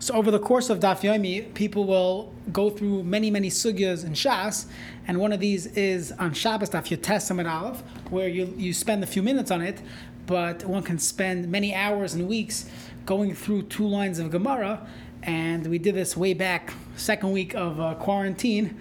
[0.00, 4.14] So over the course of Daf Yomi, people will go through many, many sugyas and
[4.14, 4.66] shas,
[5.08, 9.02] and one of these is on Shabbos Daf Yotes Samad Aleph, where you, you spend
[9.02, 9.80] a few minutes on it,
[10.26, 12.70] but one can spend many hours and weeks
[13.06, 14.86] going through two lines of Gemara,
[15.24, 18.78] and we did this way back, second week of uh, quarantine.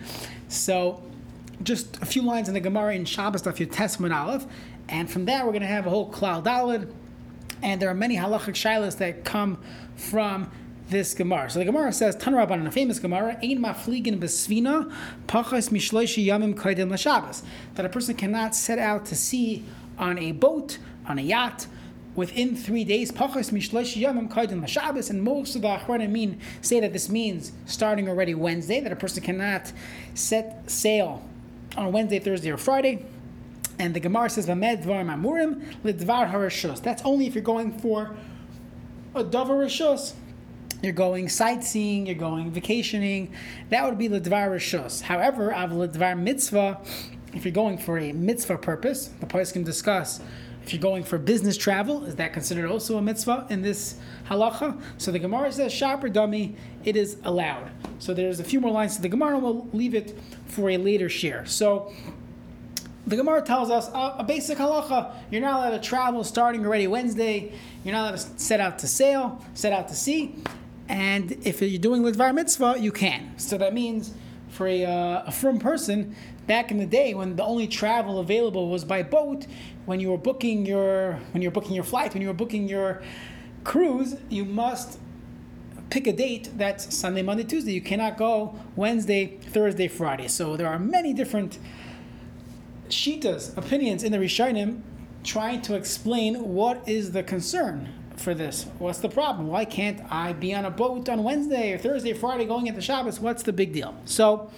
[0.49, 1.02] So
[1.63, 4.45] just a few lines in the Gemara in Shabbos Daf Yotes Samad Aleph,
[4.88, 6.93] and from there we're going to have a whole Klal Dalid,
[7.63, 9.57] and there are many halachic shilas that come
[9.95, 10.52] from
[10.89, 11.49] this Gemara.
[11.49, 14.91] So the Gemara says, Tanaraban, a famous Gemara, Ein mafligin besvina,
[15.27, 17.43] pachas mishloishi yamim kaidem l'shabbos.
[17.75, 19.65] That a person cannot set out to sea
[19.98, 21.67] on a boat, on a yacht,
[22.15, 25.09] within three days, pachas mishloishi yamim kaidem l'shabbos.
[25.09, 29.23] And most of the Achronim say that this means starting already Wednesday, that a person
[29.23, 29.71] cannot
[30.13, 31.21] set sail
[31.76, 33.05] on Wednesday, Thursday, or Friday.
[33.79, 36.81] And the Gemara says, Vamed dvar mamurim lidvar harashos.
[36.81, 38.15] That's only if you're going for
[39.13, 40.13] a davar rishos
[40.81, 43.34] you're going sightseeing, you're going vacationing,
[43.70, 45.01] that would be the ledvar rishos.
[45.01, 46.82] However, av ledvar mitzvah,
[47.34, 50.21] if you're going for a mitzvah purpose, the place can discuss.
[50.63, 53.96] If you're going for business travel, is that considered also a mitzvah in this
[54.29, 54.79] halacha?
[54.98, 57.71] So the Gemara says shopper dummy, it is allowed.
[57.99, 59.40] So there's a few more lines to the Gemara.
[59.40, 61.46] We'll leave it for a later share.
[61.46, 61.94] So
[63.07, 66.88] the Gemara tells us uh, a basic halacha: you're not allowed to travel starting already
[66.88, 67.53] Wednesday.
[67.85, 70.35] You're not allowed to set out to sail, set out to sea.
[70.90, 73.38] And if you're doing Lidvar Mitzvah, you can.
[73.38, 74.13] So that means
[74.50, 76.16] for a, uh, a firm person,
[76.47, 79.46] back in the day when the only travel available was by boat,
[79.85, 82.68] when you were booking your when you were booking your flight, when you were booking
[82.68, 83.02] your
[83.63, 85.00] cruise, you must
[85.90, 87.74] pick a date that's Sunday, Monday, Tuesday.
[87.74, 90.28] You cannot go Wednesday, Thursday, Friday.
[90.28, 91.59] So there are many different
[92.90, 94.81] shitas, opinions in the Rishonim
[95.24, 98.66] trying to explain what is the concern for this?
[98.79, 99.47] What's the problem?
[99.47, 102.81] Why can't I be on a boat on Wednesday or Thursday, or Friday going into
[102.81, 103.19] Shabbos?
[103.19, 103.96] What's the big deal?
[104.06, 104.51] So,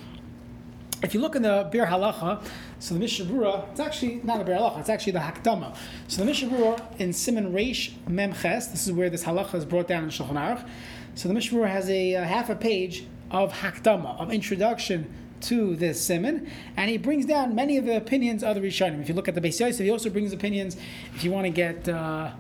[1.02, 2.44] if you look in the Biur Halacha,
[2.80, 5.76] so the Mishnah Berurah, it's actually not a Biur Halacha, it's actually the Hakdama.
[6.08, 9.88] So the Mishnah Berurah in Simon Reish Memches, this is where this Halacha is brought
[9.88, 10.68] down in Shulchan Aruch.
[11.16, 15.76] So the Mishnah Berurah has a, a half a page of Hakdama, of introduction to
[15.78, 19.02] this simon, and he brings down many of the opinions of the Rishonim.
[19.02, 20.76] If you look at the Beis Yosef, he also brings opinions.
[21.16, 22.32] If you want to get uh,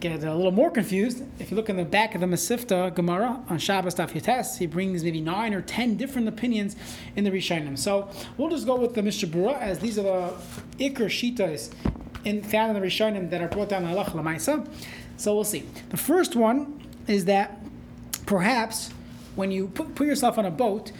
[0.00, 3.42] get a little more confused, if you look in the back of the Mesivta Gemara
[3.48, 6.76] on Shabbos Daf Yates, he brings maybe nine or ten different opinions
[7.16, 7.76] in the Rishonim.
[7.76, 10.34] So we'll just go with the Mishnah Berurah as these are the
[10.78, 11.72] Iker Shitas
[12.24, 14.68] in, found in the Rishonim that are brought down in Allah Lamaisa.
[15.16, 15.64] So we'll see.
[15.90, 17.60] The first one is that
[18.24, 18.92] perhaps
[19.34, 20.92] when you put, put yourself on a boat,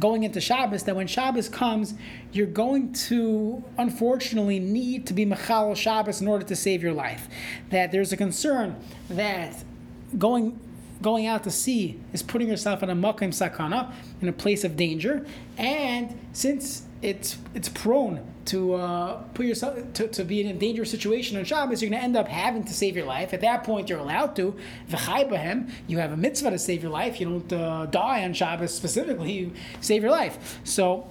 [0.00, 1.94] going into Shabbos that when Shabbos comes,
[2.32, 7.28] you're going to unfortunately need to be Mechal Shabbos in order to save your life.
[7.70, 8.76] That there's a concern
[9.10, 9.64] that
[10.18, 10.60] going
[11.02, 13.92] going out to sea is putting yourself in a makim sakana,
[14.22, 15.26] in a place of danger,
[15.58, 20.90] and since it's it's prone to uh, put yourself to, to be in a dangerous
[20.90, 23.34] situation on Shabbos, you're going to end up having to save your life.
[23.34, 24.54] At that point, you're allowed to.
[24.88, 27.20] V'chai you have a mitzvah to save your life.
[27.20, 29.32] You don't uh, die on Shabbos specifically.
[29.32, 30.60] You save your life.
[30.64, 31.08] So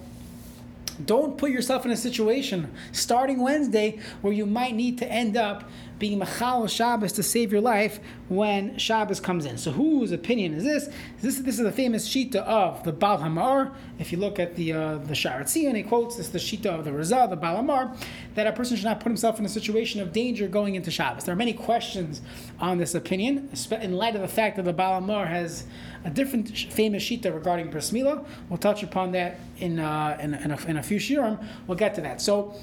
[1.04, 5.68] don't put yourself in a situation starting Wednesday where you might need to end up
[5.98, 9.56] being Machal Shabbos to save your life when Shabbos comes in.
[9.56, 10.88] So whose opinion is this?
[11.22, 13.74] This, this is the famous Shita of the Baal HaMaor.
[13.98, 16.84] If you look at the uh, the Sharat and he quotes this the Shita of
[16.84, 17.96] the Rizal, the Baal HaMaor,
[18.34, 21.24] that a person should not put himself in a situation of danger going into Shabbos.
[21.24, 22.20] There are many questions
[22.60, 25.64] on this opinion, in light of the fact that the Baal HaMaor has
[26.04, 30.66] a different famous Shita regarding Bris We'll touch upon that in, uh, in, in, a,
[30.66, 31.44] in a few shiurim.
[31.66, 32.20] We'll get to that.
[32.20, 32.54] So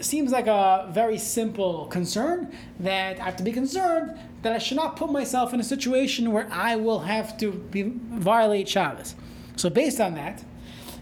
[0.00, 4.76] seems like a very simple concern that I have to be concerned that I should
[4.76, 9.14] not put myself in a situation where I will have to be, violate Shabbos.
[9.56, 10.44] So based on that,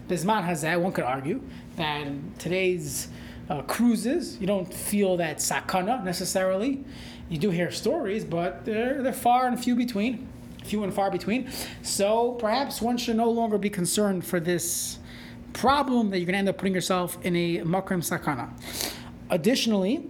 [0.07, 1.41] Bisman Hazeh, one could argue
[1.75, 2.07] that
[2.39, 3.07] today's
[3.49, 6.83] uh, cruises, you don't feel that sakana necessarily.
[7.29, 10.27] You do hear stories, but they're, they're far and few between,
[10.65, 11.49] few and far between.
[11.81, 14.99] So perhaps one should no longer be concerned for this
[15.53, 18.49] problem that you're going to end up putting yourself in a makram sakana.
[19.29, 20.09] Additionally,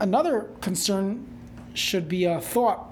[0.00, 1.26] another concern
[1.74, 2.84] should be a thought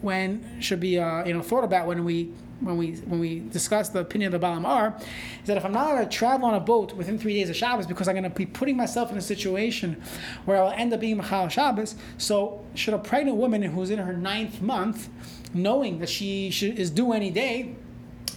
[0.00, 3.88] when should be a, you know thought about when we when we when we discuss
[3.88, 6.54] the opinion of the Baal HaMaor is that if I'm not going to travel on
[6.54, 9.18] a boat within three days of Shabbos because I'm going to be putting myself in
[9.18, 10.00] a situation
[10.44, 14.12] where I'll end up being Machal Shabbos, so should a pregnant woman who's in her
[14.12, 15.08] ninth month,
[15.54, 17.74] knowing that she should, is due any day,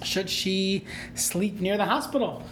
[0.03, 0.85] should she
[1.15, 2.43] sleep near the hospital?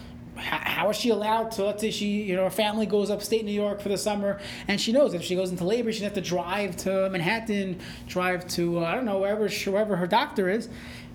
[0.41, 3.51] How is she allowed to let's say she you know her family goes upstate new
[3.51, 6.13] york for the summer and she knows that if she goes into labor she'd have
[6.13, 10.67] to drive to manhattan drive to uh, i don't know wherever wherever her doctor is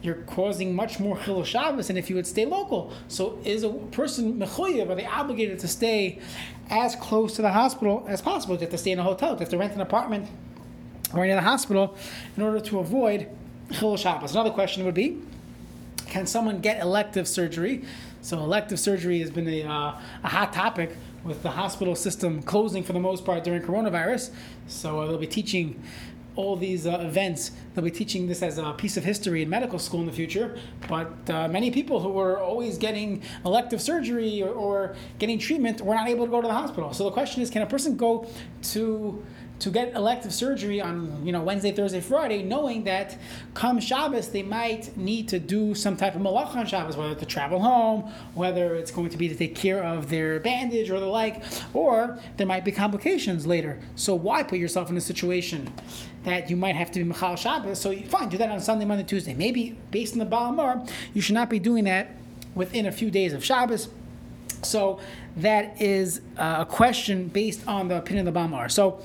[0.02, 2.92] you're causing much more chilul Shabbos than if you would stay local.
[3.08, 6.20] So is a person mechuyev, are they obligated to stay
[6.70, 8.56] as close to the hospital as possible?
[8.56, 10.28] They have to stay in a hotel, they have to rent an apartment
[11.12, 11.96] or near the hospital
[12.36, 13.28] in order to avoid
[13.70, 14.32] chilul Shabbos.
[14.32, 15.20] Another question would be,
[16.06, 17.84] can someone get elective surgery?
[18.26, 22.82] So elective surgery has been a, uh, a hot topic with the hospital system closing
[22.82, 24.30] for the most part during coronavirus.
[24.66, 25.80] So uh, they'll be teaching
[26.34, 27.52] all these uh, events.
[27.72, 30.58] They'll be teaching this as a piece of history in medical school in the future.
[30.88, 35.94] But uh, many people who were always getting elective surgery or, or, getting treatment were
[35.94, 36.92] not able to go to the hospital.
[36.92, 38.26] So the question is, can a person go
[38.72, 39.24] to
[39.58, 43.18] to get elective surgery on you know Wednesday, Thursday, Friday, knowing that
[43.54, 47.26] come Shabbos they might need to do some type of malach on Shabbos, whether to
[47.26, 51.06] travel home, whether it's going to be to take care of their bandage or the
[51.06, 51.42] like,
[51.72, 53.80] or there might be complications later.
[53.94, 55.72] So why put yourself in a situation
[56.24, 57.80] that you might have to be Machal Shabbos?
[57.80, 59.34] So fine, do that on Sunday, Monday, Tuesday.
[59.34, 62.10] Maybe based on the Baal you should not be doing that
[62.54, 63.88] within a few days of Shabbos.
[64.62, 65.00] So
[65.36, 68.70] that is uh, a question based on the opinion of the Baal HaMaor.
[68.70, 69.00] So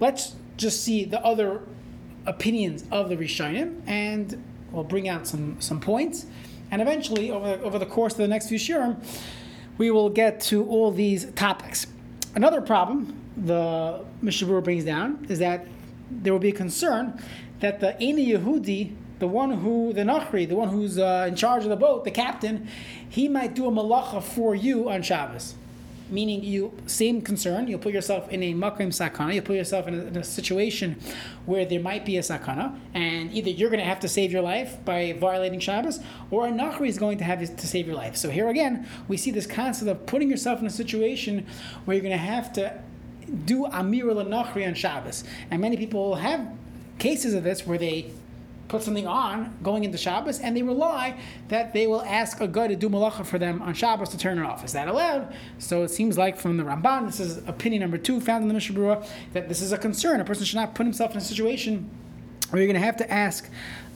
[0.00, 1.62] let's just see the other
[2.26, 4.42] opinions of the Rishonim, and
[4.72, 6.26] we'll bring out some, some points.
[6.70, 9.02] And eventually, over, over the course of the next few shiurim,
[9.78, 11.86] we will get to all these topics.
[12.34, 15.66] Another problem the Mishnah Berurah brings down is that
[16.10, 17.20] there will be a concern
[17.60, 21.64] that the Eni Yehudi, the one who, the Nachri, the one who's uh, in charge
[21.64, 22.68] of the boat, the captain,
[23.08, 25.54] he might do a malacha for you on Shabbos
[26.10, 27.68] meaning you same concern.
[27.68, 29.34] You put yourself in a makrim sakana.
[29.34, 30.96] You put yourself in a, in a, situation
[31.46, 34.42] where there might be a sakana, and either you're going to have to save your
[34.42, 38.16] life by violating Shabbos, or a nachri is going to have to save your life.
[38.16, 41.46] So here again, we see this concept of putting yourself in a situation
[41.84, 42.80] where you're going to have to
[43.44, 46.46] do amir nachri on Shabbos, and many people have
[46.98, 48.12] cases of this where they
[48.70, 51.18] put something on going into Shabbos, and they rely
[51.48, 54.38] that they will ask a guy to do malacha for them on Shabbos to turn
[54.38, 54.64] it off.
[54.64, 55.34] Is that allowed?
[55.58, 58.54] So it seems like from the Ramban, this is opinion number two found in the
[58.54, 60.20] Mishnah Berurah, that this is a concern.
[60.20, 61.90] A person should not put himself in a situation
[62.50, 63.50] where you're going to have to ask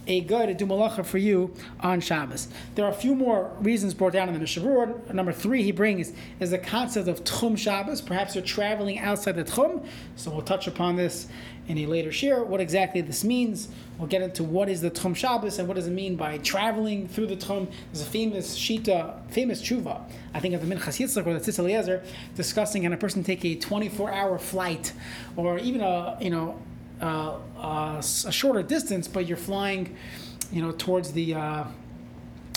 [0.06, 2.48] a guy to do malacha for you on Shabbos.
[2.74, 6.12] There are a few more reasons brought down in the Mishnah Number three he brings
[6.40, 8.00] is the concept of Tchum Shabbos.
[8.00, 9.86] Perhaps you're traveling outside the Tchum,
[10.16, 11.28] so we'll touch upon this
[11.66, 13.68] in a later share, what exactly this means.
[13.98, 17.08] We'll get into what is the Tchum Shabbos and what does it mean by traveling
[17.08, 17.68] through the Tchum.
[17.92, 20.02] There's a famous Shita, famous Tshuva,
[20.34, 22.02] I think of the Minchas Yitzchak or the Tzitz Eliezer,
[22.34, 24.92] discussing can a person take a 24-hour flight
[25.36, 26.60] or even a, you know,
[27.04, 29.94] uh, uh, a shorter distance, but you're flying,
[30.50, 31.64] you know, towards the, uh,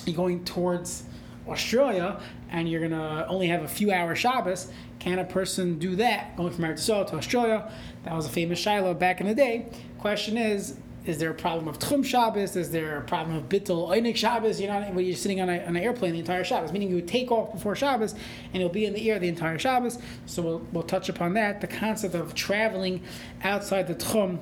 [0.05, 1.03] you're going towards
[1.47, 6.35] Australia and you're gonna only have a few hours Shabbos, can a person do that
[6.37, 7.71] going from Eretz to Australia?
[8.03, 9.67] That was a famous Shiloh back in the day.
[9.99, 12.57] Question is, is there a problem of Tchum Shabbos?
[12.57, 14.59] Is there a problem of Bittul Einik Shabbos?
[14.59, 16.95] You're not when you're sitting on, a, on an airplane the entire Shabbos, meaning you
[16.95, 18.13] would take off before Shabbos
[18.53, 19.97] and you'll be in the air the entire Shabbos.
[20.25, 21.61] So we'll, we'll touch upon that.
[21.61, 23.01] The concept of traveling
[23.41, 24.39] outside the Tchum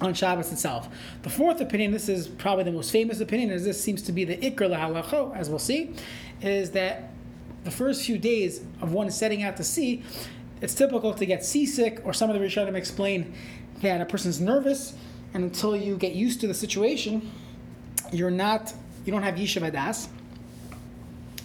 [0.00, 0.88] on Shabbos itself.
[1.22, 4.24] The fourth opinion, this is probably the most famous opinion, as this seems to be
[4.24, 5.94] the Ikr Lahalacho, as we'll see,
[6.42, 7.10] is that
[7.62, 10.02] the first few days of one setting out to sea,
[10.60, 13.34] it's typical to get seasick, or some of the Rishonim explain
[13.82, 14.94] that a person's nervous,
[15.34, 17.30] and until you get used to the situation,
[18.12, 18.72] you're not,
[19.04, 20.08] you don't have Yishuv Adas.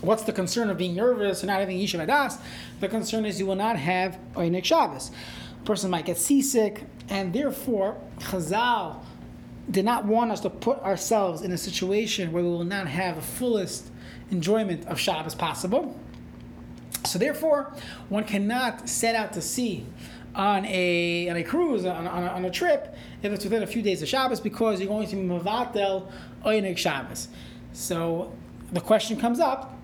[0.01, 2.39] What's the concern of being nervous and not having Yishuv Adas?
[2.79, 5.11] The concern is you will not have Oynik Shabbos.
[5.61, 8.99] A person might get seasick, and therefore, Chazal
[9.69, 13.15] did not want us to put ourselves in a situation where we will not have
[13.15, 13.89] the fullest
[14.31, 15.99] enjoyment of Shabbos possible.
[17.05, 17.73] So therefore,
[18.09, 19.85] one cannot set out to sea
[20.35, 23.67] on a on a cruise on, on, a, on a trip if it's within a
[23.67, 26.11] few days of Shabbos because you're going to be mavatel
[26.45, 27.29] oinik Shabbos.
[27.73, 28.33] So
[28.73, 29.77] the question comes up: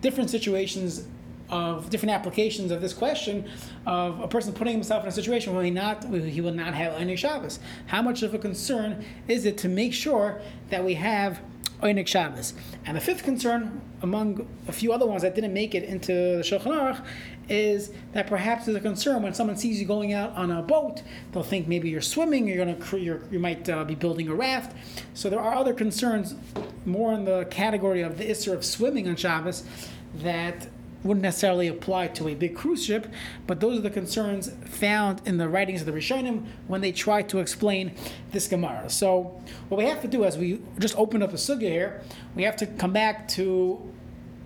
[0.00, 1.06] different situations
[1.50, 3.48] of different applications of this question
[3.86, 6.94] of a person putting himself in a situation where he not he will not have
[6.94, 7.60] oinik Shabbos.
[7.86, 11.40] How much of a concern is it to make sure that we have
[11.82, 12.54] Oinik Shabbos.
[12.86, 16.42] And the fifth concern, among a few other ones that didn't make it into the
[16.42, 17.04] Shulchan Aruch,
[17.48, 21.02] is that perhaps there's a concern when someone sees you going out on a boat,
[21.32, 24.74] they'll think maybe you're swimming, you're to you're, you might uh, be building a raft.
[25.12, 26.34] So there are other concerns,
[26.86, 29.64] more in the category of the issue of swimming on Shabbos,
[30.16, 30.68] that
[31.04, 33.06] wouldn't necessarily apply to a big cruise ship,
[33.46, 37.22] but those are the concerns found in the writings of the Rishonim when they try
[37.22, 37.92] to explain
[38.32, 38.88] this Gemara.
[38.88, 42.02] So, what we have to do as we just open up a sugya here,
[42.34, 43.80] we have to come back to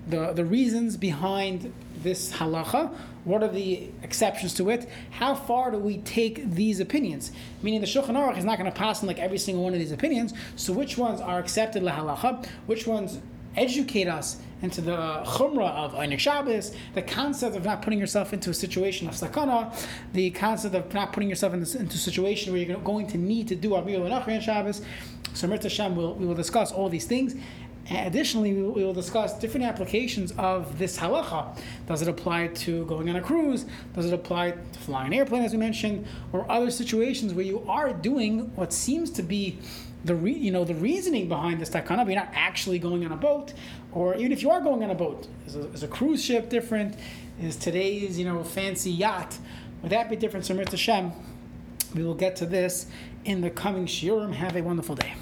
[0.08, 1.72] the, the reasons behind
[2.02, 2.94] this halacha.
[3.24, 4.88] What are the exceptions to it?
[5.10, 7.30] How far do we take these opinions?
[7.62, 9.78] Meaning the Shulchan Aruch is not going to pass on like every single one of
[9.78, 10.32] these opinions.
[10.56, 12.46] So which ones are accepted la halacha?
[12.66, 13.20] Which ones
[13.58, 18.50] educate us into the chumrah of Einik Shabbos, the concept of not putting yourself into
[18.50, 19.74] a situation of sakana,
[20.12, 23.18] the concept of not putting yourself in this, into a situation where you're going to
[23.18, 24.82] need to do Abiyah and Shabbos.
[25.34, 27.34] So Mirta Hashem, will we will discuss all these things.
[27.90, 31.56] Additionally, we will discuss different applications of this halacha.
[31.86, 33.64] Does it apply to going on a cruise?
[33.94, 37.64] Does it apply to flying an airplane, as we mentioned, or other situations where you
[37.66, 39.58] are doing what seems to be
[40.04, 43.16] the re, you know the reasoning behind this takana, you're not actually going on a
[43.16, 43.52] boat,
[43.92, 46.48] or even if you are going on a boat, is a, is a cruise ship
[46.48, 46.94] different?
[47.40, 49.38] Is today's you know fancy yacht?
[49.82, 50.44] Would that be different?
[50.44, 51.12] So, Hashem,
[51.94, 52.86] we will get to this
[53.24, 54.32] in the coming shiurim.
[54.34, 55.14] Have a wonderful day.